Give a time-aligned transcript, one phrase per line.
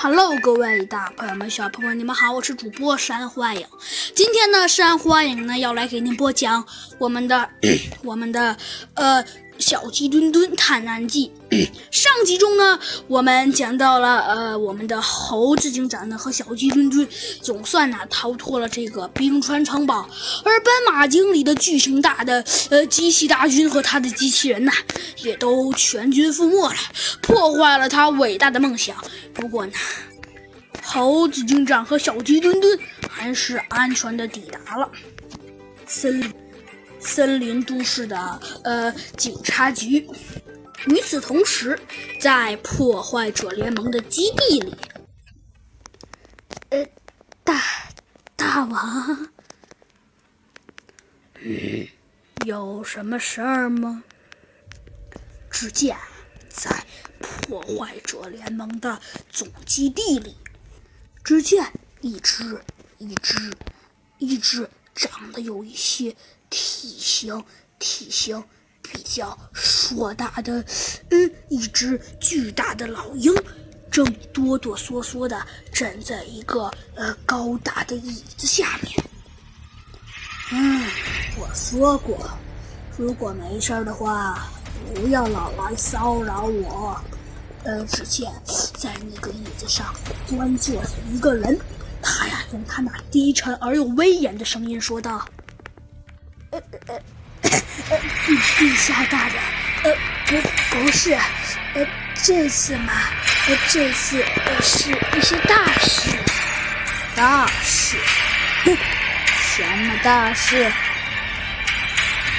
[0.00, 3.66] Hello，各位大朋友们、小朋友们，你们好，我是主播山欢迎。
[4.14, 6.64] 今天呢，山欢迎呢要来给您播讲
[7.00, 7.50] 我们的
[8.04, 8.56] 我们的
[8.94, 9.24] 呃。
[9.68, 11.30] 小鸡墩墩探案记，
[11.92, 17.06] 上集中呢，我们讲到了，呃，我们的猴子警长呢和小鸡墩墩
[17.42, 20.08] 总算呢逃脱了这个冰川城堡，
[20.42, 24.72] 而斑马经理的巨型大的呃机器大军和他的机器人呢，
[25.18, 26.74] 也都全军覆没了，
[27.20, 28.96] 破坏了他伟大的梦想。
[29.34, 29.72] 不过呢，
[30.82, 34.90] 猴子警长和小鸡墩墩还是安全的抵达了
[35.86, 36.32] 森林。
[37.00, 40.08] 森林都市的呃警察局。
[40.86, 41.78] 与此同时，
[42.20, 44.74] 在破坏者联盟的基地里，
[46.70, 46.86] 呃，
[47.42, 47.60] 大
[48.36, 49.28] 大王，
[52.46, 54.04] 有什么事儿吗？
[55.50, 55.96] 只见
[56.48, 56.84] 在
[57.20, 60.36] 破坏者联盟的总基地里，
[61.24, 62.62] 只见一只
[62.98, 63.52] 一只
[64.18, 66.14] 一只长得有一些。
[66.80, 67.44] 体型
[67.80, 68.40] 体型
[68.80, 70.64] 比较硕大的，
[71.10, 73.34] 嗯，一只巨大的老鹰，
[73.90, 79.04] 正哆哆嗦嗦的站在一个呃高大的椅子下面。
[80.52, 80.88] 嗯，
[81.36, 82.30] 我说过，
[82.96, 84.48] 如果没事的话，
[84.94, 87.00] 不要老来骚扰我。
[87.64, 88.32] 呃，只见
[88.78, 89.92] 在那个椅子上
[90.28, 91.58] 端坐着一个人，
[92.00, 95.28] 他呀用他那低沉而又威严的声音说道。
[96.50, 96.94] 呃呃
[97.90, 99.34] 呃，陛陛下大人，
[99.84, 99.94] 呃
[100.26, 101.12] 不不是，
[101.74, 102.92] 呃这次嘛，
[103.48, 106.10] 呃这次呃是一些大事，
[107.14, 107.98] 大事，
[108.64, 108.76] 哼，
[109.56, 110.72] 什么大事？